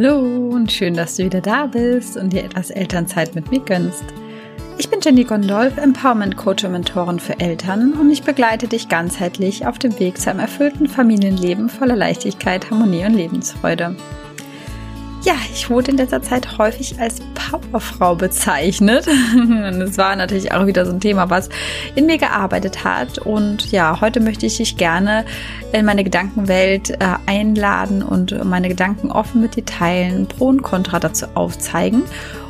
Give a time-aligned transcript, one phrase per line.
[0.00, 4.04] Hallo und schön, dass du wieder da bist und dir etwas Elternzeit mit mir gönnst.
[4.78, 9.66] Ich bin Jenny Gondolf, Empowerment Coach und Mentorin für Eltern und ich begleite dich ganzheitlich
[9.66, 13.96] auf dem Weg zu einem erfüllten Familienleben voller Leichtigkeit, Harmonie und Lebensfreude.
[15.24, 19.06] Ja, ich wurde in letzter Zeit häufig als Powerfrau bezeichnet.
[19.34, 21.48] Und es war natürlich auch wieder so ein Thema, was
[21.96, 23.18] in mir gearbeitet hat.
[23.18, 25.24] Und ja, heute möchte ich dich gerne
[25.72, 26.96] in meine Gedankenwelt äh,
[27.26, 32.04] einladen und meine Gedanken offen mit dir teilen, Pro und Contra dazu aufzeigen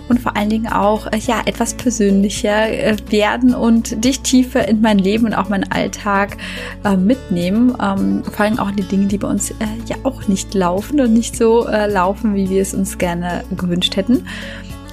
[0.08, 4.80] und vor allen Dingen auch äh, ja etwas persönlicher äh, werden und dich tiefer in
[4.80, 6.36] mein Leben und auch meinen Alltag
[6.84, 7.76] äh, mitnehmen.
[7.82, 9.54] Ähm, vor allem auch die Dinge, die bei uns äh,
[9.86, 13.96] ja auch nicht laufen und nicht so äh, laufen, wie wir es uns gerne gewünscht
[13.96, 14.24] hätten.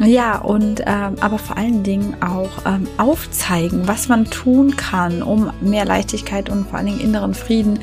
[0.04, 5.52] Ja, und ähm, aber vor allen Dingen auch ähm, aufzeigen, was man tun kann, um
[5.62, 7.80] mehr Leichtigkeit und vor allen Dingen inneren Frieden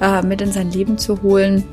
[0.00, 1.64] äh, mit in sein Leben zu holen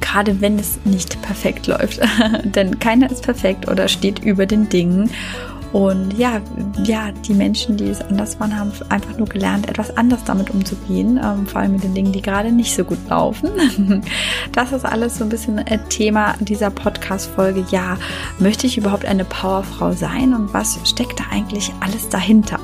[0.00, 2.00] gerade wenn es nicht perfekt läuft.
[2.44, 5.10] Denn keiner ist perfekt oder steht über den Dingen.
[5.72, 6.40] Und ja,
[6.84, 11.20] ja, die Menschen, die es anders waren, haben einfach nur gelernt, etwas anders damit umzugehen,
[11.22, 13.50] ähm, vor allem mit den Dingen, die gerade nicht so gut laufen.
[14.52, 17.66] Das ist alles so ein bisschen äh, Thema dieser Podcast-Folge.
[17.70, 17.98] Ja,
[18.38, 22.58] möchte ich überhaupt eine Powerfrau sein und was steckt da eigentlich alles dahinter?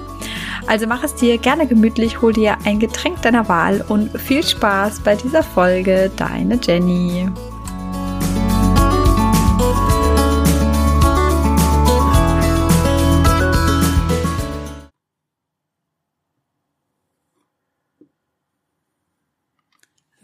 [0.66, 5.00] Also mach es dir gerne gemütlich, hol dir ein Getränk deiner Wahl und viel Spaß
[5.00, 6.10] bei dieser Folge.
[6.16, 7.28] Deine Jenny.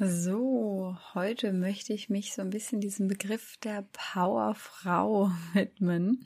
[0.02, 6.24] So, heute möchte ich mich so ein bisschen diesem Begriff der Powerfrau widmen.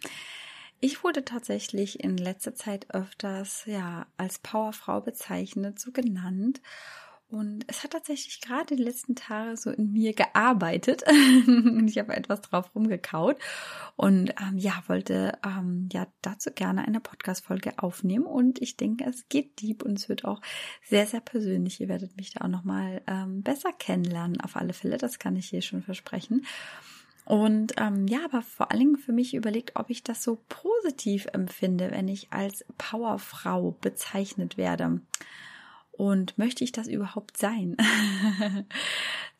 [0.84, 6.60] Ich wurde tatsächlich in letzter Zeit öfters ja als Powerfrau bezeichnet, so genannt.
[7.26, 11.02] Und es hat tatsächlich gerade die letzten Tage so in mir gearbeitet.
[11.86, 13.38] ich habe etwas drauf rumgekaut
[13.96, 18.26] und ähm, ja, wollte ähm, ja dazu gerne eine Podcast-Folge aufnehmen.
[18.26, 20.42] Und ich denke, es geht deep und es wird auch
[20.86, 21.80] sehr, sehr persönlich.
[21.80, 24.98] Ihr werdet mich da auch nochmal ähm, besser kennenlernen, auf alle Fälle.
[24.98, 26.44] Das kann ich hier schon versprechen.
[27.24, 31.26] Und ähm, ja, aber vor allen Dingen für mich überlegt, ob ich das so positiv
[31.32, 35.00] empfinde, wenn ich als Powerfrau bezeichnet werde.
[35.92, 37.76] Und möchte ich das überhaupt sein?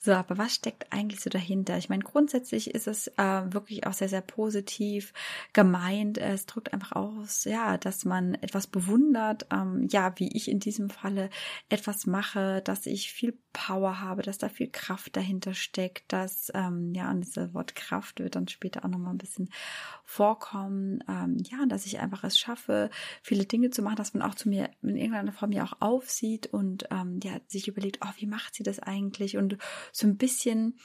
[0.05, 1.79] So, aber was steckt eigentlich so dahinter?
[1.79, 5.15] Ich meine, grundsätzlich ist es äh, wirklich auch sehr, sehr positiv
[5.55, 6.19] gemeint.
[6.19, 10.91] Es drückt einfach aus, ja, dass man etwas bewundert, ähm, ja, wie ich in diesem
[10.91, 11.31] Falle
[11.71, 16.93] etwas mache, dass ich viel Power habe, dass da viel Kraft dahinter steckt, dass, ähm,
[16.95, 19.49] ja, und das Wort Kraft wird dann später auch nochmal ein bisschen
[20.05, 22.91] vorkommen, ähm, ja, dass ich einfach es schaffe,
[23.23, 26.49] viele Dinge zu machen, dass man auch zu mir in irgendeiner Form ja auch aufsieht
[26.49, 29.39] und ähm, ja, sich überlegt, oh, wie macht sie das eigentlich?
[29.39, 29.57] Und
[29.95, 30.77] so ein bisschen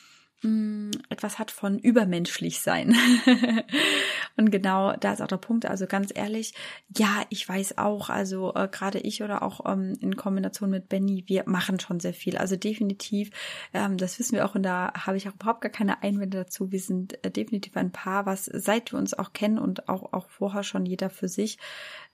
[0.44, 2.96] mh, mm, etwas hat von übermenschlich sein.
[4.38, 5.66] und genau da ist auch der Punkt.
[5.66, 6.54] Also ganz ehrlich,
[6.96, 11.24] ja, ich weiß auch, also äh, gerade ich oder auch ähm, in Kombination mit Benny,
[11.28, 12.38] wir machen schon sehr viel.
[12.38, 13.32] Also definitiv,
[13.74, 16.72] ähm, das wissen wir auch und da habe ich auch überhaupt gar keine Einwände dazu.
[16.72, 20.30] Wir sind äh, definitiv ein Paar, was seit wir uns auch kennen und auch, auch
[20.30, 21.58] vorher schon jeder für sich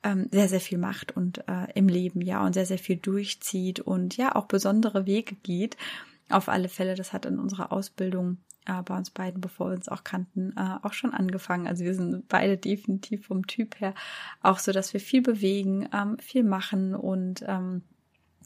[0.03, 3.81] ähm, sehr, sehr viel macht und äh, im Leben, ja, und sehr, sehr viel durchzieht
[3.81, 5.75] und ja, auch besondere Wege geht.
[6.29, 9.89] Auf alle Fälle, das hat in unserer Ausbildung äh, bei uns beiden, bevor wir uns
[9.89, 11.67] auch kannten, äh, auch schon angefangen.
[11.67, 13.93] Also wir sind beide definitiv vom Typ her
[14.41, 17.83] auch so, dass wir viel bewegen, ähm, viel machen und ähm,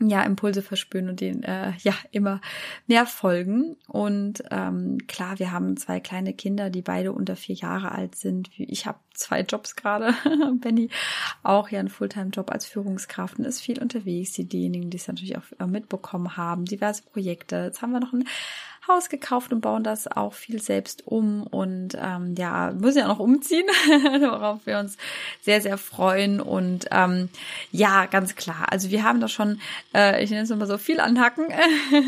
[0.01, 2.41] ja, Impulse verspüren und denen äh, ja immer
[2.87, 3.75] mehr folgen.
[3.87, 8.49] Und ähm, klar, wir haben zwei kleine Kinder, die beide unter vier Jahre alt sind.
[8.57, 10.13] Ich habe zwei Jobs gerade.
[10.59, 10.89] Benny
[11.43, 14.33] auch ja einen Fulltime-Job als Führungskraft und ist viel unterwegs.
[14.33, 17.57] Diejenigen, die es natürlich auch mitbekommen haben, diverse Projekte.
[17.65, 18.25] Jetzt haben wir noch ein
[18.89, 23.19] Haus gekauft und bauen das auch viel selbst um und ähm, ja, müssen ja noch
[23.19, 23.67] umziehen,
[24.19, 24.97] worauf wir uns
[25.41, 26.41] sehr, sehr freuen.
[26.41, 27.29] Und ähm,
[27.71, 28.65] ja, ganz klar.
[28.71, 29.61] Also wir haben da schon,
[29.95, 31.45] äh, ich nenne es mal so, viel anhacken.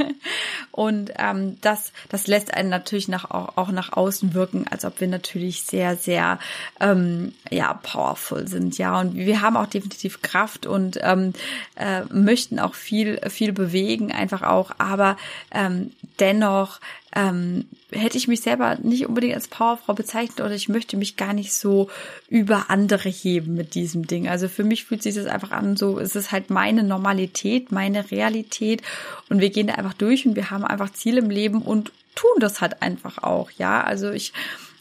[0.72, 5.00] und ähm, das, das lässt einen natürlich nach, auch, auch nach außen wirken, als ob
[5.00, 6.40] wir natürlich sehr, sehr
[6.80, 9.00] ähm, ja, powerful sind, ja.
[9.00, 11.34] Und wir haben auch definitiv Kraft und ähm,
[11.76, 15.18] äh, möchten auch viel, viel bewegen, einfach auch, aber
[15.52, 16.80] ähm, dennoch auch
[17.14, 21.34] ähm, hätte ich mich selber nicht unbedingt als Powerfrau bezeichnet oder ich möchte mich gar
[21.34, 21.90] nicht so
[22.30, 24.28] über andere heben mit diesem Ding.
[24.28, 28.12] Also für mich fühlt sich das einfach an, so es ist halt meine Normalität, meine
[28.12, 28.82] Realität
[29.30, 32.40] und wir gehen da einfach durch und wir haben einfach Ziele im Leben und tun
[32.40, 33.84] das halt einfach auch, ja.
[33.84, 34.34] Also ich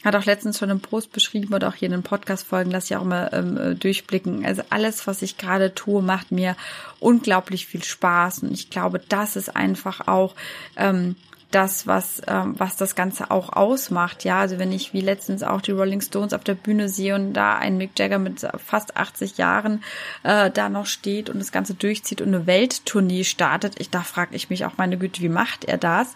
[0.03, 2.99] hat auch letztens schon im Post beschrieben oder auch hier in den Podcast-Folgen, lasse ich
[2.99, 4.45] auch mal ähm, äh, durchblicken.
[4.45, 6.55] Also alles, was ich gerade tue, macht mir
[6.99, 10.33] unglaublich viel Spaß und ich glaube, das ist einfach auch
[10.75, 11.15] ähm,
[11.51, 14.23] das, was, ähm, was das Ganze auch ausmacht.
[14.23, 17.33] Ja, also wenn ich wie letztens auch die Rolling Stones auf der Bühne sehe und
[17.33, 19.83] da ein Mick Jagger mit fast 80 Jahren
[20.23, 24.35] äh, da noch steht und das Ganze durchzieht und eine Welttournee startet, ich, da frage
[24.35, 26.15] ich mich auch, meine Güte, wie macht er das?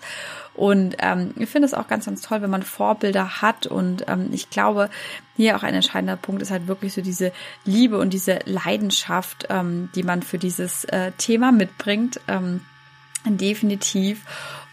[0.55, 3.67] Und ähm, ich finde es auch ganz, ganz toll, wenn man Vorbilder hat.
[3.67, 4.89] Und ähm, ich glaube,
[5.35, 7.33] hier auch ein entscheidender Punkt ist halt wirklich so diese
[7.65, 12.21] Liebe und diese Leidenschaft, ähm, die man für dieses äh, Thema mitbringt.
[12.27, 12.61] Ähm,
[13.25, 14.23] definitiv.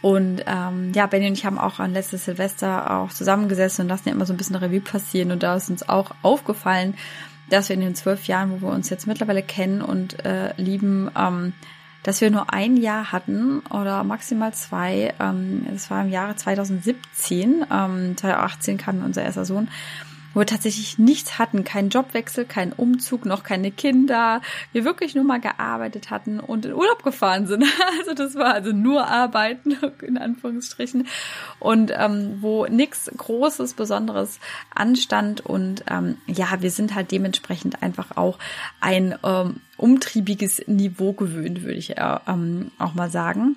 [0.00, 4.08] Und ähm, ja, Benny und ich haben auch an letztes Silvester auch zusammengesessen und lassen
[4.08, 5.30] ja immer so ein bisschen Revue passieren.
[5.30, 6.94] Und da ist uns auch aufgefallen,
[7.48, 11.10] dass wir in den zwölf Jahren, wo wir uns jetzt mittlerweile kennen und äh, lieben,
[11.16, 11.52] ähm,
[12.02, 15.14] dass wir nur ein Jahr hatten oder maximal zwei.
[15.20, 17.64] Ähm, das war im Jahre 2017.
[17.70, 19.68] Ähm, 2018 kam unser erster Sohn
[20.34, 24.40] wo wir tatsächlich nichts hatten, keinen Jobwechsel, keinen Umzug, noch keine Kinder,
[24.72, 27.64] wir wirklich nur mal gearbeitet hatten und in Urlaub gefahren sind.
[27.98, 31.06] Also das war also nur Arbeiten in Anführungsstrichen
[31.58, 34.40] und ähm, wo nichts Großes, Besonderes
[34.74, 38.38] anstand und ähm, ja, wir sind halt dementsprechend einfach auch
[38.80, 43.56] ein ähm, umtriebiges Niveau gewöhnt, würde ich äh, ähm, auch mal sagen.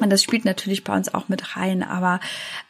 [0.00, 1.82] Und das spielt natürlich bei uns auch mit rein.
[1.82, 2.20] Aber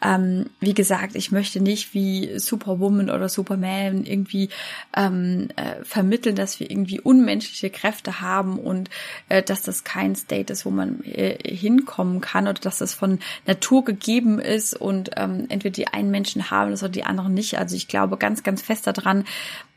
[0.03, 4.51] ähm, wie gesagt, ich möchte nicht wie Superwoman oder Superman irgendwie
[4.97, 8.91] ähm, äh, vermitteln, dass wir irgendwie unmenschliche Kräfte haben und
[9.29, 13.19] äh, dass das kein State ist, wo man äh, hinkommen kann oder dass das von
[13.47, 17.59] Natur gegeben ist und ähm, entweder die einen Menschen haben das oder die anderen nicht.
[17.59, 19.25] Also ich glaube ganz, ganz fest daran,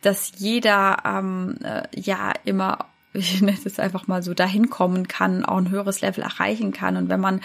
[0.01, 5.45] dass jeder ähm, äh, ja immer ich nenne es einfach mal so, dahin kommen kann,
[5.45, 6.97] auch ein höheres Level erreichen kann.
[6.97, 7.41] Und wenn man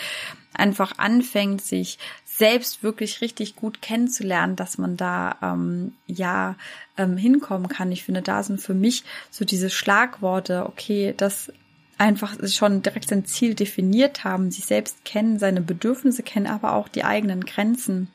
[0.54, 6.56] einfach anfängt, sich selbst wirklich richtig gut kennenzulernen, dass man da ähm, ja
[6.96, 7.92] ähm, hinkommen kann.
[7.92, 11.52] Ich finde, da sind für mich so diese Schlagworte, okay, das
[11.98, 16.88] einfach schon direkt sein Ziel definiert haben, sich selbst kennen, seine Bedürfnisse kennen, aber auch
[16.88, 18.08] die eigenen Grenzen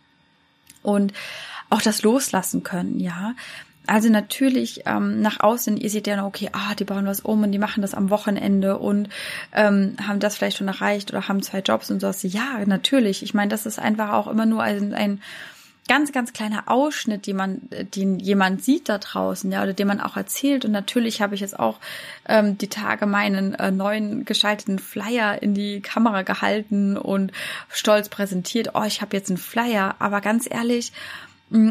[0.84, 1.14] und
[1.70, 3.34] auch das loslassen können, ja.
[3.88, 7.52] Also natürlich ähm, nach außen, ihr seht ja, okay, ah, die bauen was um und
[7.52, 9.10] die machen das am Wochenende und
[9.54, 12.12] ähm, haben das vielleicht schon erreicht oder haben zwei Jobs und so.
[12.28, 13.24] Ja, natürlich.
[13.24, 15.22] Ich meine, das ist einfach auch immer nur ein, ein
[15.88, 17.62] ganz, ganz kleiner Ausschnitt, den man,
[17.96, 20.66] den jemand sieht da draußen, ja, oder den man auch erzählt.
[20.66, 21.80] Und natürlich habe ich jetzt auch
[22.28, 27.32] ähm, die Tage meinen äh, neuen geschalteten Flyer in die Kamera gehalten und
[27.70, 29.96] stolz präsentiert, oh, ich habe jetzt einen Flyer.
[30.00, 30.92] Aber ganz ehrlich,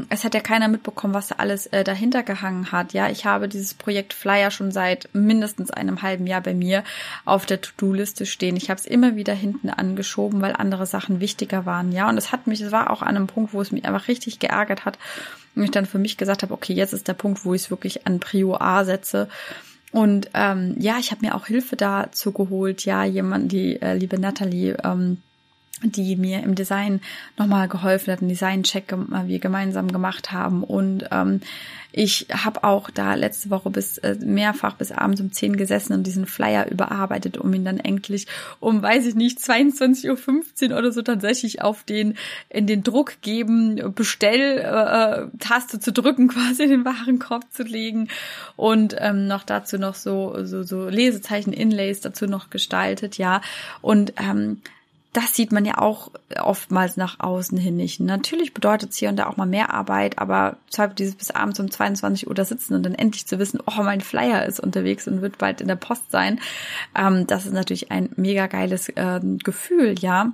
[0.09, 2.95] es hat ja keiner mitbekommen, was da alles äh, dahinter gehangen hat.
[2.95, 6.83] Ja, ich habe dieses Projekt Flyer schon seit mindestens einem halben Jahr bei mir
[7.27, 8.57] auf der To-Do-Liste stehen.
[8.57, 11.93] Ich habe es immer wieder hinten angeschoben, weil andere Sachen wichtiger waren.
[11.93, 14.09] Ja, und es hat mich, es war auch an einem Punkt, wo es mich einfach
[14.09, 14.99] richtig geärgert hat
[15.55, 17.71] und ich dann für mich gesagt habe, okay, jetzt ist der Punkt, wo ich es
[17.71, 19.29] wirklich an Prio A setze.
[19.93, 22.87] Und ähm, ja, ich habe mir auch Hilfe dazu geholt.
[22.87, 24.77] Ja, jemand, die äh, liebe Natalie.
[24.83, 25.19] Ähm,
[25.83, 27.01] die mir im Design
[27.37, 30.63] nochmal geholfen hat, einen Design-Check äh, wir gemeinsam gemacht haben.
[30.63, 31.41] Und ähm,
[31.99, 36.07] ich habe auch da letzte Woche bis äh, mehrfach bis abends um 10 gesessen und
[36.07, 38.27] diesen Flyer überarbeitet, um ihn dann endlich
[38.61, 42.19] um, weiß ich nicht, 22.15 Uhr oder so tatsächlich auf den,
[42.51, 48.09] in den Druck geben, Bestell-Taste äh, zu drücken, quasi in den Warenkorb zu legen
[48.57, 53.41] und ähm, noch dazu noch so, so, so Lesezeichen, Inlays dazu noch gestaltet, ja.
[53.81, 54.61] Und ähm,
[55.17, 58.01] das sieht man ja auch oftmals nach außen hin nicht.
[58.01, 60.59] Natürlich bedeutet es hier und da auch mal mehr Arbeit, aber
[60.99, 64.03] dieses bis abends um 22 Uhr da sitzen und dann endlich zu wissen, oh, mein
[64.03, 66.39] Flyer ist unterwegs und wird bald in der Post sein,
[66.95, 70.33] ähm, das ist natürlich ein mega geiles äh, Gefühl, ja.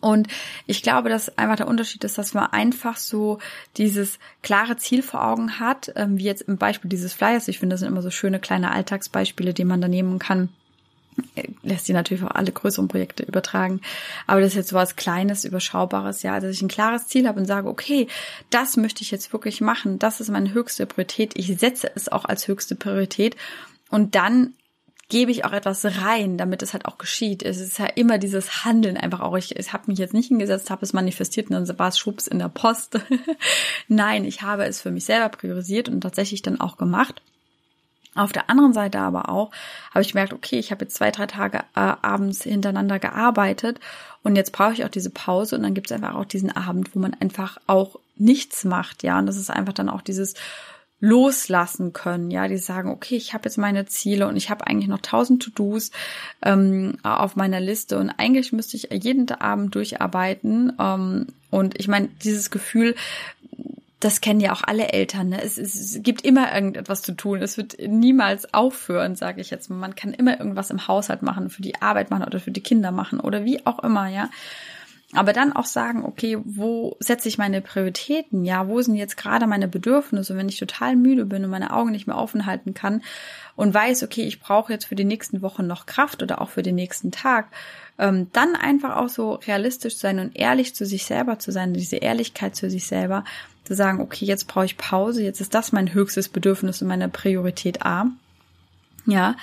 [0.00, 0.28] Und
[0.66, 3.38] ich glaube, dass einfach der Unterschied ist, dass man einfach so
[3.78, 7.48] dieses klare Ziel vor Augen hat, ähm, wie jetzt im Beispiel dieses Flyers.
[7.48, 10.50] Ich finde, das sind immer so schöne kleine Alltagsbeispiele, die man da nehmen kann
[11.62, 13.80] lässt sich natürlich auch alle größeren Projekte übertragen.
[14.26, 17.40] Aber das ist jetzt so was Kleines, Überschaubares, ja, dass ich ein klares Ziel habe
[17.40, 18.08] und sage, okay,
[18.50, 19.98] das möchte ich jetzt wirklich machen.
[19.98, 21.32] Das ist meine höchste Priorität.
[21.36, 23.36] Ich setze es auch als höchste Priorität.
[23.90, 24.54] Und dann
[25.08, 27.42] gebe ich auch etwas rein, damit es halt auch geschieht.
[27.42, 29.36] Es ist ja immer dieses Handeln einfach auch.
[29.36, 32.26] Ich, ich habe mich jetzt nicht hingesetzt, habe es manifestiert und dann war es schubs
[32.26, 33.00] in der Post.
[33.88, 37.22] Nein, ich habe es für mich selber priorisiert und tatsächlich dann auch gemacht.
[38.18, 39.50] Auf der anderen Seite aber auch
[39.90, 43.78] habe ich gemerkt, okay, ich habe jetzt zwei, drei Tage äh, abends hintereinander gearbeitet
[44.22, 46.94] und jetzt brauche ich auch diese Pause und dann gibt es einfach auch diesen Abend,
[46.94, 50.34] wo man einfach auch nichts macht, ja, und das ist einfach dann auch dieses
[51.00, 54.88] loslassen können, ja, die sagen, okay, ich habe jetzt meine Ziele und ich habe eigentlich
[54.88, 55.92] noch tausend To-Dos
[56.42, 62.08] ähm, auf meiner Liste und eigentlich müsste ich jeden Abend durcharbeiten ähm, und ich meine,
[62.24, 62.96] dieses Gefühl,
[64.00, 65.30] das kennen ja auch alle Eltern.
[65.30, 65.42] Ne?
[65.42, 67.42] Es, es, gibt immer irgendetwas zu tun.
[67.42, 69.70] Es wird niemals aufhören, sage ich jetzt.
[69.70, 72.92] Man kann immer irgendwas im Haushalt machen, für die Arbeit machen oder für die Kinder
[72.92, 74.30] machen oder wie auch immer, ja.
[75.14, 78.44] Aber dann auch sagen, okay, wo setze ich meine Prioritäten?
[78.44, 80.36] Ja, wo sind jetzt gerade meine Bedürfnisse?
[80.36, 83.02] Wenn ich total müde bin und meine Augen nicht mehr offen halten kann
[83.56, 86.62] und weiß, okay, ich brauche jetzt für die nächsten Wochen noch Kraft oder auch für
[86.62, 87.48] den nächsten Tag,
[87.98, 91.96] ähm, dann einfach auch so realistisch sein und ehrlich zu sich selber zu sein, diese
[91.96, 93.24] Ehrlichkeit zu sich selber,
[93.64, 97.08] zu sagen, okay, jetzt brauche ich Pause, jetzt ist das mein höchstes Bedürfnis und meine
[97.08, 98.06] Priorität A.
[99.06, 99.36] Ja.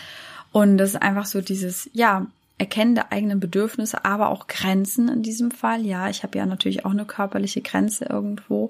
[0.52, 5.24] Und das ist einfach so dieses, ja, Erkennen der eigenen Bedürfnisse, aber auch Grenzen in
[5.24, 5.86] diesem Fall.
[5.86, 8.70] Ja, ich habe ja natürlich auch eine körperliche Grenze irgendwo.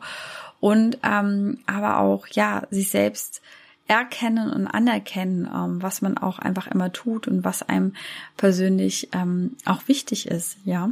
[0.60, 3.44] Und ähm, aber auch, ja, sich selbst
[3.88, 7.94] erkennen und anerkennen, ähm, was man auch einfach immer tut und was einem
[8.38, 10.90] persönlich ähm, auch wichtig ist, ja.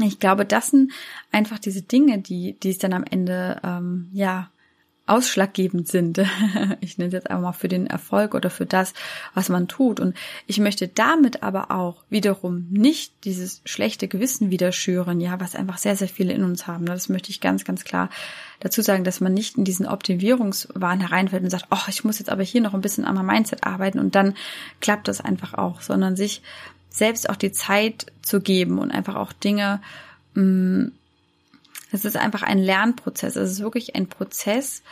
[0.00, 0.92] Ich glaube, das sind
[1.32, 4.48] einfach diese Dinge, die, die es dann am Ende, ähm, ja,
[5.08, 6.20] ausschlaggebend sind.
[6.80, 8.94] Ich nenne es jetzt einfach mal für den Erfolg oder für das,
[9.34, 10.00] was man tut.
[10.00, 15.54] Und ich möchte damit aber auch wiederum nicht dieses schlechte Gewissen wieder schüren, ja, was
[15.54, 16.86] einfach sehr, sehr viele in uns haben.
[16.86, 18.10] Das möchte ich ganz, ganz klar
[18.60, 22.30] dazu sagen, dass man nicht in diesen Optimierungswahn hereinfällt und sagt, oh, ich muss jetzt
[22.30, 24.34] aber hier noch ein bisschen an meinem Mindset arbeiten und dann
[24.80, 26.42] klappt das einfach auch, sondern sich
[26.90, 29.80] selbst auch die Zeit zu geben und einfach auch Dinge
[30.34, 30.92] mh, mm,
[31.90, 33.36] es ist einfach ein Lernprozess.
[33.36, 34.82] Es ist wirklich ein Prozess,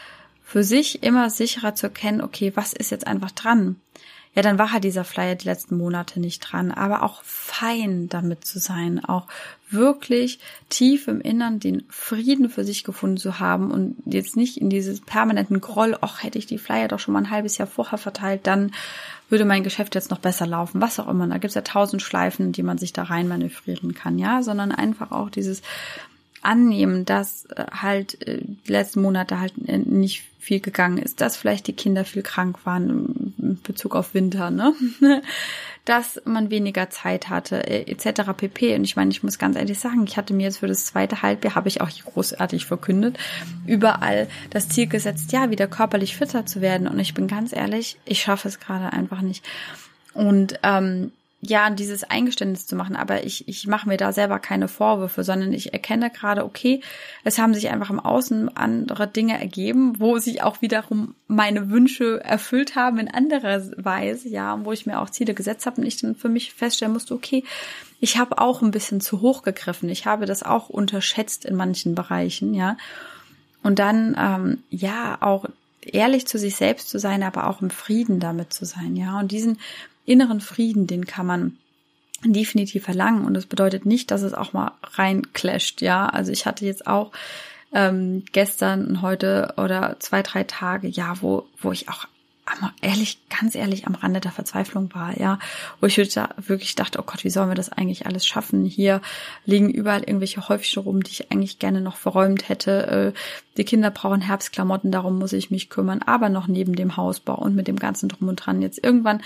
[0.47, 3.81] für sich immer sicherer zu erkennen, okay, was ist jetzt einfach dran?
[4.37, 8.45] Ja, dann war halt dieser Flyer die letzten Monate nicht dran, aber auch fein damit
[8.45, 9.27] zu sein, auch
[9.71, 10.39] wirklich
[10.69, 15.01] tief im Innern den Frieden für sich gefunden zu haben und jetzt nicht in dieses
[15.01, 18.47] permanenten Groll, ach, hätte ich die Flyer doch schon mal ein halbes Jahr vorher verteilt,
[18.47, 18.73] dann
[19.31, 21.27] würde mein Geschäft jetzt noch besser laufen, was auch immer.
[21.27, 25.11] Da gibt's ja tausend Schleifen, die man sich da rein manövrieren kann, ja, sondern einfach
[25.11, 25.63] auch dieses
[26.47, 31.37] annehmen, dass äh, halt äh, die letzten Monate halt äh, nicht viel gegangen ist, dass
[31.37, 34.75] vielleicht die Kinder viel krank waren in Bezug auf Winter, ne?
[35.85, 38.33] dass man weniger Zeit hatte, etc.
[38.37, 38.75] pp.
[38.75, 41.23] Und ich meine, ich muss ganz ehrlich sagen, ich hatte mir jetzt für das zweite
[41.23, 43.19] Halbjahr, habe ich auch großartig verkündet,
[43.67, 46.89] überall das Ziel gesetzt, ja, wieder körperlich fitter zu werden.
[46.89, 49.45] Und ich bin ganz ehrlich, ich schaffe es gerade einfach nicht.
[50.13, 51.13] Und ähm,
[51.49, 55.53] ja, dieses Eingeständnis zu machen, aber ich, ich mache mir da selber keine Vorwürfe, sondern
[55.53, 56.81] ich erkenne gerade, okay,
[57.25, 62.23] es haben sich einfach im Außen andere Dinge ergeben, wo sich auch wiederum meine Wünsche
[62.25, 66.01] erfüllt haben in anderer Weise, ja, wo ich mir auch Ziele gesetzt habe und ich
[66.01, 67.45] dann für mich feststellen musste, okay,
[68.01, 71.95] ich habe auch ein bisschen zu hoch gegriffen, ich habe das auch unterschätzt in manchen
[71.95, 72.77] Bereichen, ja.
[73.63, 75.47] Und dann, ähm, ja, auch
[75.81, 79.19] ehrlich zu sich selbst zu sein, aber auch im Frieden damit zu sein, ja.
[79.19, 79.59] Und diesen
[80.07, 81.59] inneren Frieden, den kann man
[82.25, 83.25] definitiv verlangen.
[83.25, 86.07] Und das bedeutet nicht, dass es auch mal reinclasht, ja.
[86.07, 87.13] Also ich hatte jetzt auch
[87.73, 92.07] ähm, gestern und heute oder zwei, drei Tage, ja, wo, wo ich auch
[92.81, 95.39] ehrlich, ganz ehrlich am Rande der Verzweiflung war, ja,
[95.81, 98.65] wo ich wirklich dachte, oh Gott, wie sollen wir das eigentlich alles schaffen?
[98.65, 99.01] Hier
[99.45, 103.15] liegen überall irgendwelche Häufchen rum, die ich eigentlich gerne noch verräumt hätte.
[103.15, 103.19] Äh,
[103.57, 107.57] die Kinder brauchen Herbstklamotten, darum muss ich mich kümmern, aber noch neben dem Hausbau und
[107.57, 108.63] mit dem ganzen Drum und Dran.
[108.63, 109.23] Jetzt irgendwann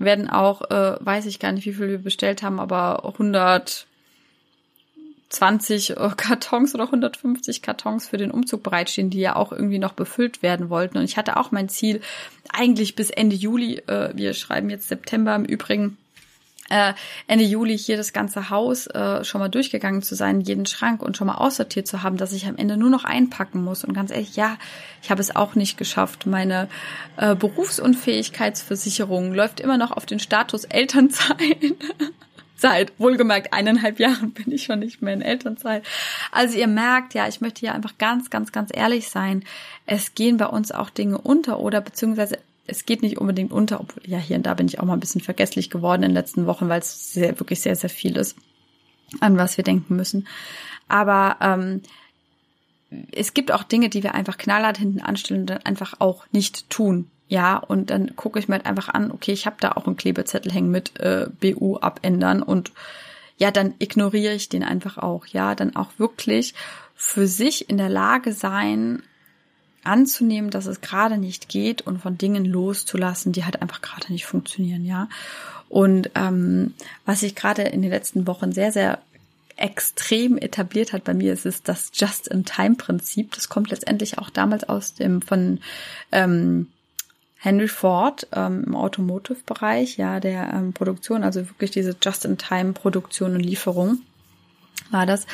[0.00, 6.10] werden auch, äh, weiß ich gar nicht, wie viel wir bestellt haben, aber 120 äh,
[6.16, 10.70] Kartons oder 150 Kartons für den Umzug bereitstehen, die ja auch irgendwie noch befüllt werden
[10.70, 10.98] wollten.
[10.98, 12.00] Und ich hatte auch mein Ziel,
[12.52, 15.98] eigentlich bis Ende Juli, äh, wir schreiben jetzt September im Übrigen,
[16.70, 16.94] äh,
[17.26, 21.16] Ende Juli hier das ganze Haus äh, schon mal durchgegangen zu sein, jeden Schrank und
[21.16, 23.84] schon mal aussortiert zu haben, dass ich am Ende nur noch einpacken muss.
[23.84, 24.56] Und ganz ehrlich, ja,
[25.02, 26.26] ich habe es auch nicht geschafft.
[26.26, 26.68] Meine
[27.16, 31.38] äh, Berufsunfähigkeitsversicherung läuft immer noch auf den Status Elternzeit.
[32.56, 35.82] Seit wohlgemerkt eineinhalb Jahren bin ich schon nicht mehr in Elternzeit.
[36.30, 39.44] Also ihr merkt, ja, ich möchte ja einfach ganz, ganz, ganz ehrlich sein.
[39.86, 44.02] Es gehen bei uns auch Dinge unter oder beziehungsweise es geht nicht unbedingt unter, obwohl
[44.06, 46.46] ja hier und da bin ich auch mal ein bisschen vergesslich geworden in den letzten
[46.46, 48.36] Wochen, weil es sehr, wirklich sehr, sehr viel ist,
[49.20, 50.26] an was wir denken müssen.
[50.88, 51.82] Aber ähm,
[53.12, 56.68] es gibt auch Dinge, die wir einfach knallhart hinten anstellen und dann einfach auch nicht
[56.70, 57.10] tun.
[57.28, 59.96] Ja, und dann gucke ich mir halt einfach an, okay, ich habe da auch einen
[59.96, 62.72] Klebezettel hängen mit äh, BU abändern und
[63.36, 65.26] ja, dann ignoriere ich den einfach auch.
[65.26, 66.54] Ja, dann auch wirklich
[66.96, 69.02] für sich in der Lage sein,
[69.84, 74.26] anzunehmen, dass es gerade nicht geht und von Dingen loszulassen, die halt einfach gerade nicht
[74.26, 75.08] funktionieren, ja.
[75.68, 76.74] Und ähm,
[77.06, 78.98] was sich gerade in den letzten Wochen sehr, sehr
[79.56, 83.32] extrem etabliert hat bei mir, ist, ist das Just-in-Time-Prinzip.
[83.34, 85.60] Das kommt letztendlich auch damals aus dem von
[86.12, 86.68] ähm,
[87.36, 94.00] Henry Ford ähm, im Automotive-Bereich, ja, der ähm, Produktion, also wirklich diese Just-in-Time-Produktion und Lieferung
[94.90, 95.26] war das.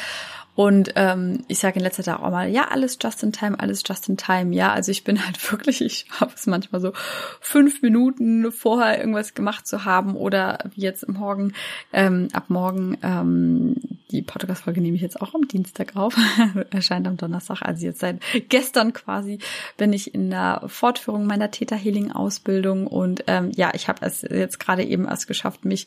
[0.56, 3.82] Und ähm, ich sage in letzter Zeit auch mal, ja, alles just in time, alles
[3.86, 4.54] just in time.
[4.54, 6.92] Ja, also ich bin halt wirklich, ich habe es manchmal so
[7.40, 11.52] fünf Minuten vorher irgendwas gemacht zu haben oder wie jetzt morgen,
[11.92, 16.16] ähm, ab morgen ähm, die Podcast-Folge nehme ich jetzt auch am Dienstag auf,
[16.70, 17.62] erscheint am Donnerstag.
[17.62, 19.38] Also jetzt seit gestern quasi
[19.76, 24.22] bin ich in der Fortführung meiner Theta Healing Ausbildung und ähm, ja, ich habe es
[24.22, 25.86] jetzt gerade eben erst geschafft, mich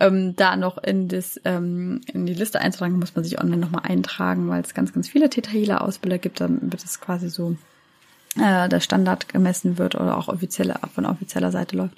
[0.00, 2.98] ähm, da noch in das ähm, in die Liste einzutragen.
[2.98, 6.40] Muss man sich online nochmal eintragen, weil es ganz ganz viele Theta Healer Ausbilder gibt.
[6.40, 7.56] Dann wird es quasi so
[8.40, 11.96] äh, der Standard gemessen wird oder auch offizielle von offizieller Seite läuft.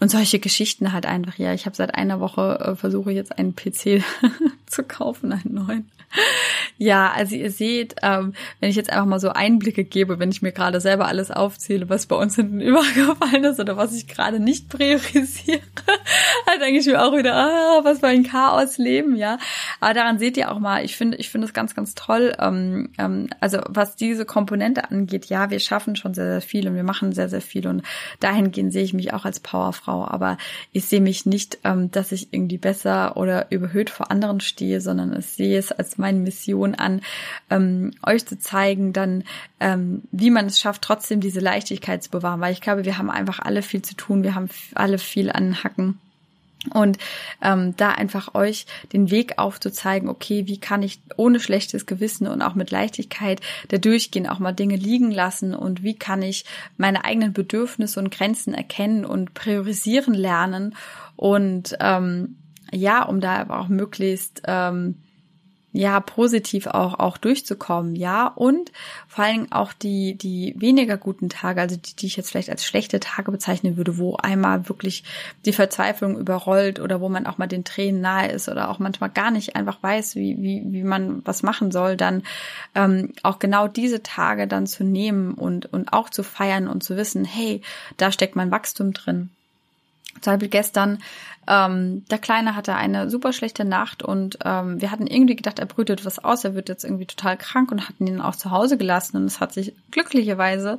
[0.00, 3.54] Und solche Geschichten halt einfach, ja, ich habe seit einer Woche äh, versuche jetzt einen
[3.54, 4.02] PC
[4.66, 5.90] zu kaufen, einen neuen.
[6.78, 10.42] Ja, also ihr seht, ähm, wenn ich jetzt einfach mal so Einblicke gebe, wenn ich
[10.42, 14.40] mir gerade selber alles aufzähle, was bei uns hinten übergefallen ist oder was ich gerade
[14.40, 15.60] nicht priorisiere,
[16.58, 19.38] denke ich mir auch wieder, ah, was für ein Chaos-Leben, ja.
[19.80, 22.34] Aber daran seht ihr auch mal, ich finde, ich finde es ganz, ganz toll.
[22.38, 26.74] Ähm, ähm, also was diese Komponente angeht, ja, wir schaffen schon sehr, sehr viel und
[26.74, 27.82] wir machen sehr, sehr viel und
[28.20, 30.38] dahingehend sehe ich mich auch als Powerfrau, aber
[30.72, 35.16] ich sehe mich nicht, ähm, dass ich irgendwie besser oder überhöht vor anderen stehe, sondern
[35.18, 37.00] ich sehe es als meine Mission an,
[37.50, 39.24] ähm, euch zu zeigen, dann,
[39.60, 43.10] ähm, wie man es schafft, trotzdem diese Leichtigkeit zu bewahren, weil ich glaube, wir haben
[43.10, 45.98] einfach alle viel zu tun, wir haben alle viel an Hacken.
[46.74, 46.98] Und
[47.40, 52.42] ähm, da einfach euch den Weg aufzuzeigen, okay, wie kann ich ohne schlechtes Gewissen und
[52.42, 56.44] auch mit Leichtigkeit da durchgehen, auch mal Dinge liegen lassen und wie kann ich
[56.76, 60.74] meine eigenen Bedürfnisse und Grenzen erkennen und priorisieren lernen.
[61.16, 62.36] Und ähm,
[62.72, 64.96] ja, um da aber auch möglichst ähm,
[65.72, 68.26] ja positiv auch auch durchzukommen, ja.
[68.26, 68.72] Und
[69.06, 72.64] vor allem auch die die weniger guten Tage, also die die ich jetzt vielleicht als
[72.64, 75.04] schlechte Tage bezeichnen würde, wo einmal wirklich
[75.44, 79.10] die Verzweiflung überrollt oder wo man auch mal den Tränen nahe ist oder auch manchmal
[79.10, 82.24] gar nicht einfach weiß, wie wie wie man was machen soll, dann
[82.74, 86.96] ähm, auch genau diese Tage dann zu nehmen und und auch zu feiern und zu
[86.96, 87.62] wissen, hey,
[87.96, 89.30] da steckt mein Wachstum drin.
[90.20, 90.98] Zum Beispiel gestern,
[91.46, 95.66] ähm, der Kleine hatte eine super schlechte Nacht und ähm, wir hatten irgendwie gedacht, er
[95.66, 98.76] brütet was aus, er wird jetzt irgendwie total krank und hatten ihn auch zu Hause
[98.76, 99.16] gelassen.
[99.16, 100.78] Und es hat sich glücklicherweise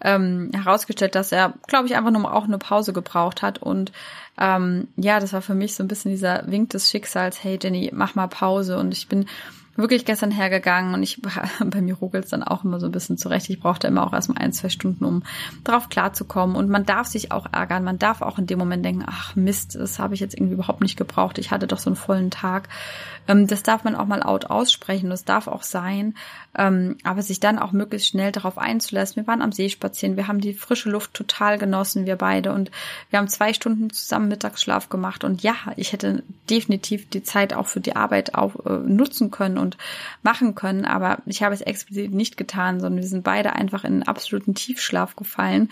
[0.00, 3.58] ähm, herausgestellt, dass er, glaube ich, einfach nur auch eine Pause gebraucht hat.
[3.58, 3.92] Und
[4.38, 7.90] ähm, ja, das war für mich so ein bisschen dieser Wink des Schicksals, hey Jenny,
[7.92, 8.78] mach mal Pause.
[8.78, 9.26] Und ich bin
[9.78, 11.22] wirklich gestern hergegangen und ich
[11.64, 13.48] bei mir ruckelt dann auch immer so ein bisschen zurecht.
[13.48, 15.22] Ich brauchte immer auch erstmal ein, zwei Stunden, um
[15.64, 16.56] drauf klarzukommen.
[16.56, 17.84] Und man darf sich auch ärgern.
[17.84, 20.80] Man darf auch in dem Moment denken, ach Mist, das habe ich jetzt irgendwie überhaupt
[20.80, 21.38] nicht gebraucht.
[21.38, 22.68] Ich hatte doch so einen vollen Tag.
[23.28, 25.10] Ähm, das darf man auch mal laut aussprechen.
[25.10, 26.14] Das darf auch sein.
[26.56, 29.16] Ähm, aber sich dann auch möglichst schnell darauf einzulassen.
[29.16, 30.16] Wir waren am See spazieren.
[30.16, 32.52] Wir haben die frische Luft total genossen, wir beide.
[32.52, 32.70] Und
[33.10, 35.22] wir haben zwei Stunden zusammen Mittagsschlaf gemacht.
[35.22, 39.58] Und ja, ich hätte definitiv die Zeit auch für die Arbeit auch äh, nutzen können
[39.58, 39.67] und
[40.22, 40.84] machen können.
[40.84, 44.54] Aber ich habe es explizit nicht getan, sondern wir sind beide einfach in einen absoluten
[44.54, 45.70] Tiefschlaf gefallen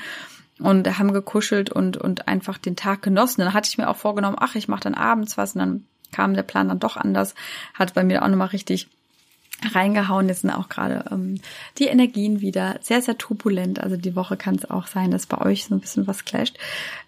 [0.59, 3.43] und haben gekuschelt und, und einfach den Tag genossen.
[3.43, 6.35] Dann hatte ich mir auch vorgenommen, ach, ich mache dann abends was und dann kam
[6.35, 7.35] der Plan dann doch anders,
[7.75, 8.89] hat bei mir auch nochmal richtig
[9.75, 10.29] reingehauen.
[10.29, 11.41] Jetzt sind auch gerade ähm,
[11.79, 13.81] die Energien wieder sehr, sehr turbulent.
[13.81, 16.59] Also die Woche kann es auch sein, dass bei euch so ein bisschen was clasht.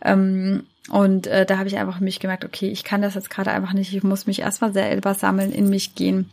[0.03, 3.53] Ähm, und äh, da habe ich einfach mich gemerkt, okay, ich kann das jetzt gerade
[3.53, 3.93] einfach nicht.
[3.95, 6.31] Ich muss mich erstmal selber sammeln, in mich gehen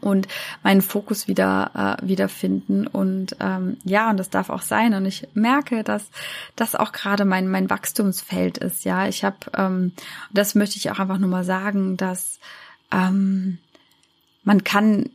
[0.00, 0.28] und
[0.62, 4.94] meinen Fokus wieder äh, wiederfinden und ähm, ja und das darf auch sein.
[4.94, 6.10] Und ich merke dass
[6.56, 9.06] das auch gerade mein mein Wachstumsfeld ist ja.
[9.06, 9.92] Ich habe ähm,
[10.32, 12.40] das möchte ich auch einfach nur mal sagen dass
[12.90, 13.58] ähm,
[14.44, 15.10] man kann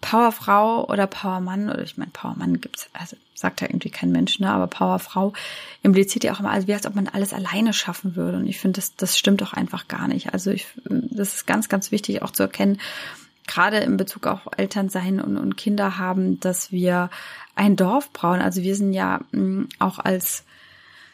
[0.00, 4.50] Powerfrau oder Powermann oder ich meine Powermann gibt's also sagt ja irgendwie kein Mensch ne
[4.50, 5.32] aber Powerfrau
[5.82, 8.38] impliziert ja auch immer also wie als ob man alles alleine schaffen würde.
[8.38, 10.32] Und ich finde das das stimmt doch einfach gar nicht.
[10.32, 12.78] Also ich das ist ganz ganz wichtig auch zu erkennen
[13.48, 17.10] gerade in Bezug auf Elternsein und, und Kinder haben, dass wir
[17.56, 18.40] ein Dorf brauchen.
[18.40, 20.44] Also wir sind ja mh, mm, auch als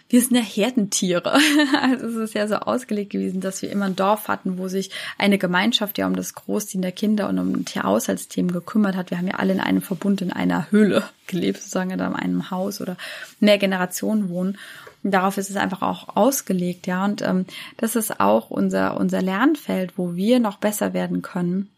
[0.08, 1.38] wir sind ja Herdentiere.
[1.82, 4.90] Also es ist ja so ausgelegt gewesen, dass wir immer ein Dorf hatten, wo sich
[5.18, 9.10] eine Gemeinschaft ja um das Großziehen der Kinder und um die Haushaltsthemen gekümmert hat.
[9.10, 12.80] Wir haben ja alle in einem Verbund, in einer Höhle gelebt, sozusagen in einem Haus
[12.80, 12.96] oder
[13.40, 14.58] mehr Generationen wohnen.
[15.02, 17.04] Und darauf ist es einfach auch ausgelegt, ja.
[17.04, 21.73] Und ähm, das ist auch unser, unser Lernfeld, wo wir noch besser werden können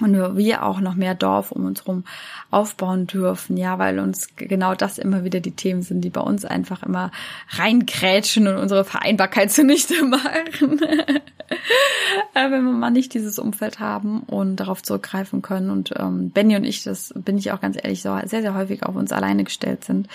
[0.00, 2.04] und wir auch noch mehr Dorf um uns herum
[2.50, 6.44] aufbauen dürfen, ja, weil uns genau das immer wieder die Themen sind, die bei uns
[6.44, 7.10] einfach immer
[7.50, 10.80] reingrätschen und unsere Vereinbarkeit zunichte machen.
[12.34, 15.70] Wenn wir mal nicht dieses Umfeld haben und darauf zurückgreifen können.
[15.70, 18.82] Und ähm, Benny und ich, das bin ich auch ganz ehrlich, so sehr, sehr häufig
[18.82, 20.08] auf uns alleine gestellt sind.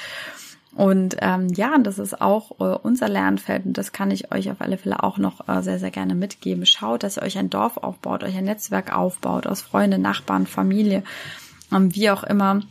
[0.73, 4.61] Und ähm, ja, das ist auch äh, unser Lernfeld und das kann ich euch auf
[4.61, 6.65] alle Fälle auch noch äh, sehr, sehr gerne mitgeben.
[6.65, 11.03] Schaut, dass ihr euch ein Dorf aufbaut, euch ein Netzwerk aufbaut aus Freunde, Nachbarn, Familie,
[11.73, 12.61] ähm, wie auch immer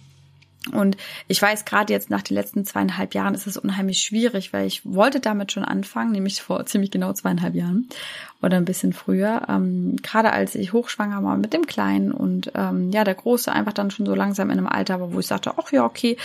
[0.72, 4.66] Und ich weiß, gerade jetzt nach den letzten zweieinhalb Jahren ist es unheimlich schwierig, weil
[4.66, 7.88] ich wollte damit schon anfangen, nämlich vor ziemlich genau zweieinhalb Jahren
[8.42, 9.42] oder ein bisschen früher.
[9.48, 13.72] Ähm, gerade als ich hochschwanger war mit dem Kleinen und ähm, ja, der Große einfach
[13.72, 16.16] dann schon so langsam in einem Alter war, wo ich sagte, ach ja, okay,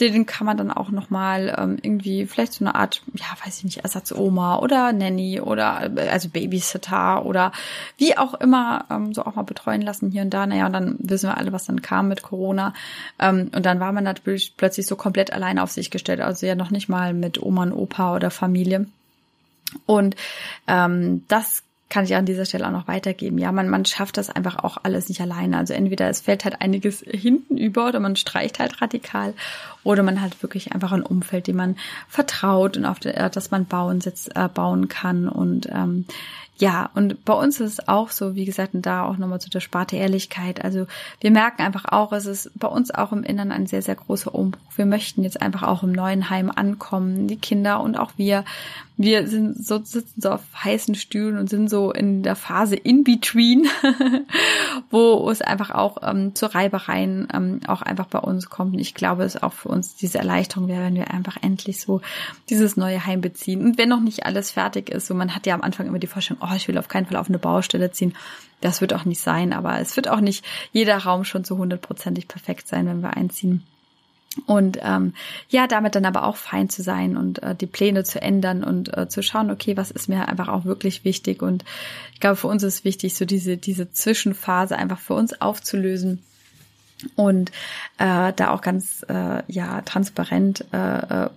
[0.00, 3.64] den kann man dann auch nochmal ähm, irgendwie vielleicht so eine Art, ja, weiß ich
[3.64, 7.52] nicht, Ersatzoma oder Nanny oder äh, also Babysitter oder
[7.96, 10.46] wie auch immer ähm, so auch mal betreuen lassen hier und da.
[10.46, 12.74] Naja, und dann wissen wir alle, was dann kam mit Corona.
[13.20, 16.20] Ähm, und dann war man natürlich plötzlich so komplett alleine auf sich gestellt.
[16.20, 18.86] Also ja noch nicht mal mit Oma und Opa oder Familie.
[19.86, 20.16] Und
[20.66, 23.38] ähm, das kann ich an dieser Stelle auch noch weitergeben.
[23.38, 25.58] Ja, man, man schafft das einfach auch alles nicht alleine.
[25.58, 29.34] Also entweder es fällt halt einiges hinten über oder man streicht halt radikal
[29.84, 31.76] oder man hat wirklich einfach ein Umfeld, dem man
[32.08, 36.06] vertraut und auf das man bauen, sitzt, äh, bauen kann und ähm,
[36.56, 39.50] ja, und bei uns ist es auch so, wie gesagt, und da auch nochmal zu
[39.50, 40.64] der Sparte Ehrlichkeit.
[40.64, 40.86] Also
[41.20, 44.32] wir merken einfach auch, es ist bei uns auch im Inneren ein sehr, sehr großer
[44.32, 44.60] Umbruch.
[44.76, 48.44] Wir möchten jetzt einfach auch im neuen Heim ankommen, die Kinder und auch wir.
[48.96, 53.02] Wir sind so, sitzen so auf heißen Stühlen und sind so in der Phase in
[53.02, 53.66] between,
[54.90, 58.74] wo es einfach auch ähm, zu Reibereien ähm, auch einfach bei uns kommt.
[58.74, 62.00] Und ich glaube, es auch für uns diese Erleichterung wäre, wenn wir einfach endlich so
[62.50, 63.64] dieses neue Heim beziehen.
[63.64, 66.06] Und wenn noch nicht alles fertig ist, so man hat ja am Anfang immer die
[66.06, 68.14] Vorstellung, oh, ich will auf keinen Fall auf eine Baustelle ziehen.
[68.60, 72.28] Das wird auch nicht sein, aber es wird auch nicht jeder Raum schon zu hundertprozentig
[72.28, 73.62] perfekt sein, wenn wir einziehen.
[74.46, 75.14] Und ähm,
[75.48, 78.96] ja, damit dann aber auch fein zu sein und äh, die Pläne zu ändern und
[78.96, 81.42] äh, zu schauen, okay, was ist mir einfach auch wirklich wichtig.
[81.42, 81.64] Und
[82.14, 86.24] ich glaube, für uns ist wichtig, so diese, diese Zwischenphase einfach für uns aufzulösen
[87.14, 87.50] und
[87.98, 91.30] äh, da auch ganz äh, ja transparent äh, äh,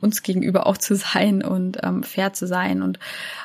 [0.00, 2.98] uns gegenüber auch zu sein und ähm, fair zu sein und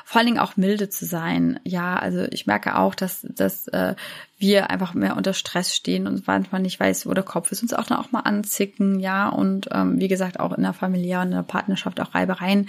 [0.06, 1.60] vor allen Dingen auch milde zu sein.
[1.64, 3.96] Ja, also ich merke auch, dass, dass äh,
[4.42, 7.74] wir einfach mehr unter Stress stehen und manchmal nicht weiß, wo der Kopf ist, uns
[7.74, 11.28] auch dann auch mal anzicken, ja, und ähm, wie gesagt auch in der Familie und
[11.28, 12.68] in der Partnerschaft auch Reibereien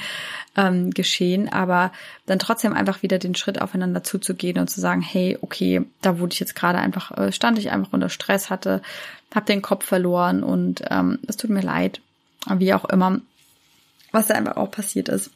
[0.56, 1.92] ähm, geschehen, aber
[2.26, 6.34] dann trotzdem einfach wieder den Schritt aufeinander zuzugehen und zu sagen, hey, okay, da wurde
[6.34, 8.82] ich jetzt gerade einfach, äh, stand ich einfach unter Stress, hatte,
[9.34, 12.00] habe den Kopf verloren und ähm, es tut mir leid,
[12.48, 13.20] wie auch immer,
[14.12, 15.30] was da einfach auch passiert ist.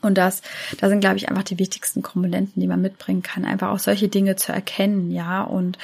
[0.00, 0.42] Und das,
[0.78, 4.08] da sind, glaube ich, einfach die wichtigsten Komponenten, die man mitbringen kann, einfach auch solche
[4.08, 5.78] Dinge zu erkennen, ja, und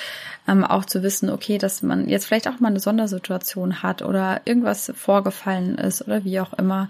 [0.46, 4.40] ähm, auch zu wissen, okay, dass man jetzt vielleicht auch mal eine Sondersituation hat oder
[4.44, 6.88] irgendwas vorgefallen ist oder wie auch immer.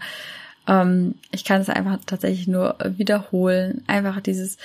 [0.68, 4.58] Ähm, ich kann es einfach tatsächlich nur wiederholen, einfach dieses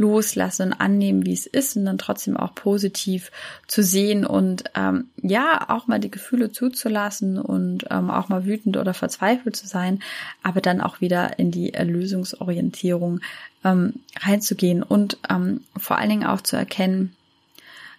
[0.00, 3.30] loslassen und annehmen, wie es ist und dann trotzdem auch positiv
[3.66, 8.78] zu sehen und ähm, ja, auch mal die Gefühle zuzulassen und ähm, auch mal wütend
[8.78, 10.02] oder verzweifelt zu sein,
[10.42, 13.20] aber dann auch wieder in die Erlösungsorientierung
[13.62, 17.14] ähm, reinzugehen und ähm, vor allen Dingen auch zu erkennen,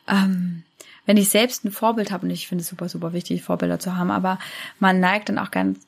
[0.08, 0.64] ähm,
[1.06, 3.96] wenn ich selbst ein Vorbild habe, und ich finde es super, super wichtig, Vorbilder zu
[3.96, 4.40] haben, aber
[4.80, 5.80] man neigt dann auch ganz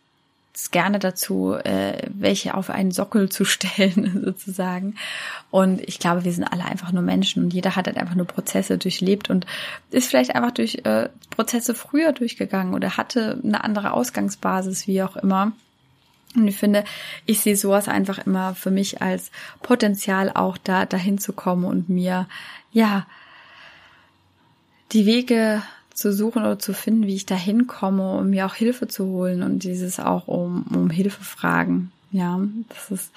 [0.72, 4.96] gerne dazu, äh, welche auf einen Sockel zu stellen, sozusagen.
[5.52, 8.28] Und ich glaube, wir sind alle einfach nur Menschen und jeder hat halt einfach nur
[8.28, 9.46] Prozesse durchlebt und
[9.92, 15.16] ist vielleicht einfach durch äh, Prozesse früher durchgegangen oder hatte eine andere Ausgangsbasis, wie auch
[15.18, 15.54] immer.
[16.36, 16.84] Und ich finde,
[17.26, 21.90] ich sehe sowas einfach immer für mich als Potenzial auch da dahin zu kommen und
[21.90, 22.28] mir
[22.72, 23.06] ja
[24.92, 25.62] die Wege
[25.94, 29.44] zu suchen oder zu finden, wie ich da hinkomme, um mir auch Hilfe zu holen
[29.44, 31.92] und dieses auch um, um Hilfe fragen.
[32.12, 33.12] Ja, das ist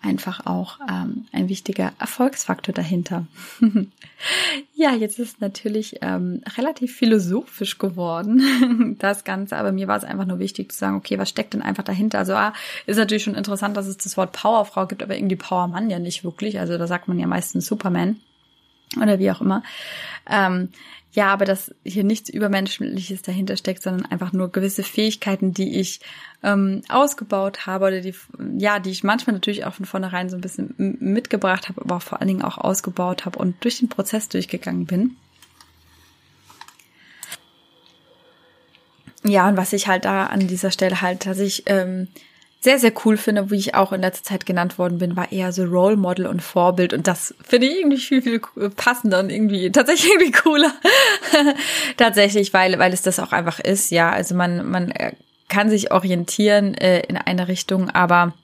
[0.00, 3.26] einfach auch ähm, ein wichtiger Erfolgsfaktor dahinter.
[4.74, 10.24] ja, jetzt ist natürlich ähm, relativ philosophisch geworden, das Ganze, aber mir war es einfach
[10.24, 12.20] nur wichtig zu sagen, okay, was steckt denn einfach dahinter?
[12.20, 12.54] Also ah,
[12.86, 16.24] ist natürlich schon interessant, dass es das Wort Powerfrau gibt, aber irgendwie Powermann ja nicht
[16.24, 16.58] wirklich.
[16.58, 18.16] Also da sagt man ja meistens Superman
[18.96, 19.62] oder wie auch immer.
[20.30, 20.70] Ähm,
[21.12, 26.00] ja, aber dass hier nichts Übermenschliches dahinter steckt, sondern einfach nur gewisse Fähigkeiten, die ich
[26.42, 28.14] ähm, ausgebaut habe oder die,
[28.58, 32.20] ja, die ich manchmal natürlich auch von vornherein so ein bisschen mitgebracht habe, aber vor
[32.20, 35.16] allen Dingen auch ausgebaut habe und durch den Prozess durchgegangen bin.
[39.24, 42.08] Ja, und was ich halt da an dieser Stelle halt tatsächlich ähm,
[42.60, 45.52] sehr, sehr cool finde, wie ich auch in letzter Zeit genannt worden bin, war eher
[45.52, 46.92] so Role Model und Vorbild.
[46.92, 48.40] Und das finde ich irgendwie viel, viel
[48.70, 50.72] passender und irgendwie tatsächlich irgendwie cooler.
[51.96, 54.10] tatsächlich, weil, weil es das auch einfach ist, ja.
[54.10, 55.12] Also man, man äh,
[55.48, 58.34] kann sich orientieren äh, in eine Richtung, aber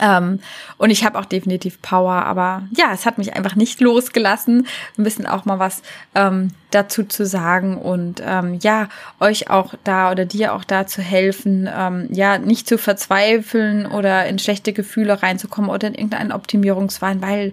[0.00, 0.40] ähm,
[0.78, 4.66] und ich habe auch definitiv Power, aber ja, es hat mich einfach nicht losgelassen,
[4.96, 5.82] ein bisschen auch mal was
[6.14, 8.88] ähm, dazu zu sagen und ähm, ja,
[9.20, 14.26] euch auch da oder dir auch da zu helfen, ähm, ja, nicht zu verzweifeln oder
[14.26, 17.52] in schlechte Gefühle reinzukommen oder in irgendeinen Optimierungswahn, weil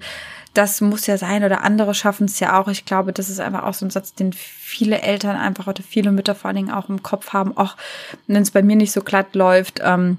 [0.53, 2.67] das muss ja sein oder andere schaffen es ja auch.
[2.69, 6.11] Ich glaube, das ist einfach auch so ein Satz, den viele Eltern einfach oder viele
[6.11, 7.55] Mütter vor allen Dingen auch im Kopf haben.
[7.55, 7.77] Auch
[8.25, 10.17] wenn es bei mir nicht so glatt läuft, ähm,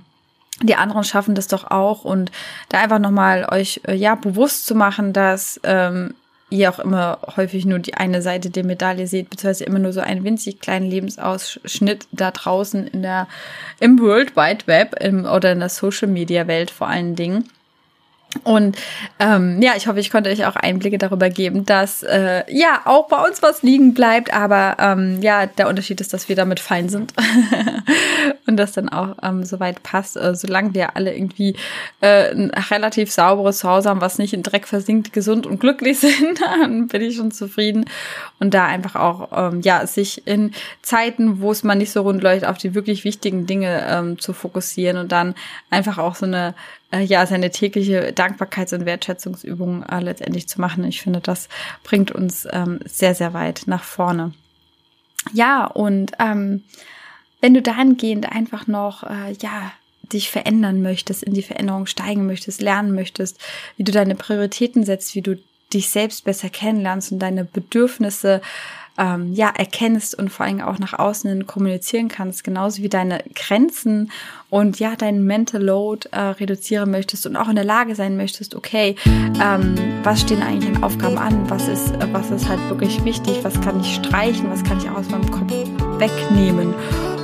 [0.62, 2.30] die anderen schaffen das doch auch und
[2.68, 6.14] da einfach nochmal euch äh, ja bewusst zu machen, dass ähm,
[6.50, 10.00] ihr auch immer häufig nur die eine Seite der Medaille seht, beziehungsweise immer nur so
[10.00, 13.28] einen winzig kleinen Lebensausschnitt da draußen in der,
[13.78, 17.48] im World Wide Web im, oder in der Social Media Welt vor allen Dingen.
[18.44, 18.76] Und
[19.18, 23.08] ähm, ja, ich hoffe, ich konnte euch auch Einblicke darüber geben, dass äh, ja auch
[23.08, 26.88] bei uns was liegen bleibt, aber ähm, ja, der Unterschied ist, dass wir damit fein
[26.88, 27.12] sind
[28.46, 30.16] und das dann auch ähm, soweit passt.
[30.16, 31.56] Äh, solange wir alle irgendwie
[32.00, 36.40] äh, ein relativ sauberes Zuhause haben, was nicht in Dreck versinkt, gesund und glücklich sind,
[36.40, 37.86] dann bin ich schon zufrieden.
[38.38, 42.22] Und da einfach auch ähm, ja sich in Zeiten, wo es mal nicht so rund
[42.22, 45.34] läuft, auf die wirklich wichtigen Dinge ähm, zu fokussieren und dann
[45.68, 46.54] einfach auch so eine
[46.92, 50.84] äh, ja, seine tägliche Dankbarkeits- und Wertschätzungsübung äh, letztendlich zu machen.
[50.84, 51.48] Ich finde, das
[51.82, 54.32] bringt uns ähm, sehr, sehr weit nach vorne.
[55.32, 56.64] Ja, und ähm,
[57.40, 59.72] wenn du dahingehend einfach noch, äh, ja,
[60.12, 63.40] dich verändern möchtest, in die Veränderung steigen möchtest, lernen möchtest,
[63.76, 65.38] wie du deine Prioritäten setzt, wie du
[65.72, 68.40] dich selbst besser kennenlernst und deine Bedürfnisse
[68.98, 73.22] ähm, ja erkennst und vor allem auch nach außen hin kommunizieren kannst, genauso wie deine
[73.34, 74.10] Grenzen
[74.50, 78.54] und ja deinen Mental Load äh, reduzieren möchtest und auch in der Lage sein möchtest,
[78.54, 83.42] okay, ähm, was stehen eigentlich an Aufgaben an, was ist, was ist halt wirklich wichtig,
[83.42, 85.52] was kann ich streichen, was kann ich auch aus meinem Kopf
[85.98, 86.74] wegnehmen?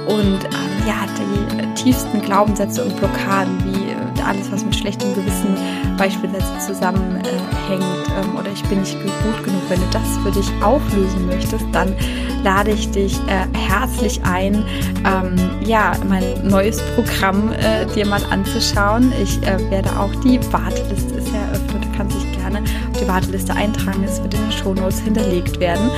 [0.07, 3.86] Und ähm, ja die tiefsten Glaubenssätze und Blockaden wie
[4.27, 5.57] alles, was mit schlechtem Gewissen
[5.97, 7.25] beispielsweise zusammenhängt
[7.71, 9.63] äh, oder ich bin nicht gut genug.
[9.69, 11.95] Wenn du das für dich auflösen möchtest, dann
[12.43, 14.65] lade ich dich äh, herzlich ein,
[15.05, 19.13] ähm, ja, mein neues Programm äh, dir mal anzuschauen.
[19.23, 21.85] Ich äh, werde auch die Warteliste ist eröffnet.
[21.85, 24.05] Du kannst dich gerne auf die Warteliste eintragen.
[24.05, 25.91] Es wird in den Shownotes hinterlegt werden.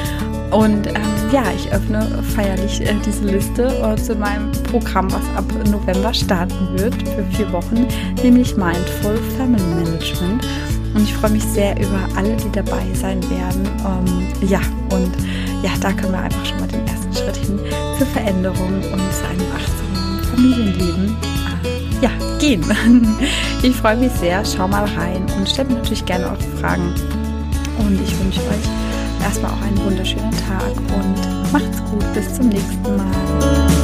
[0.51, 0.95] Und ähm,
[1.31, 6.79] ja, ich öffne feierlich äh, diese Liste äh, zu meinem Programm, was ab November starten
[6.79, 7.87] wird für vier Wochen,
[8.23, 10.47] nämlich Mindful Family Management.
[10.95, 13.69] Und ich freue mich sehr über alle, die dabei sein werden.
[13.85, 15.13] Ähm, ja, und
[15.63, 17.61] ja, da können wir einfach schon mal den ersten Schritt hin
[17.99, 21.17] zur Veränderung und zu einem achtsamen Familienleben
[21.63, 22.65] äh, ja, gehen.
[23.61, 24.45] Ich freue mich sehr.
[24.45, 26.95] Schau mal rein und stellt mir natürlich gerne auch Fragen.
[27.81, 28.88] Und ich wünsche euch
[29.23, 32.15] erstmal auch einen wunderschönen Tag und macht's gut.
[32.15, 33.78] Bis zum nächsten Mal.